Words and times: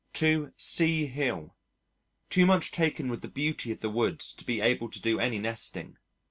To 0.13 0.51
C 0.57 1.05
Hill. 1.05 1.55
Too 2.31 2.47
much 2.47 2.71
taken 2.71 3.07
with 3.07 3.21
the 3.21 3.27
beauty 3.27 3.71
of 3.71 3.81
the 3.81 3.89
Woods 3.91 4.33
to 4.33 4.43
be 4.43 4.59
able 4.59 4.89
to 4.89 4.99
do 4.99 5.19
any 5.19 5.37
nesting. 5.37 5.99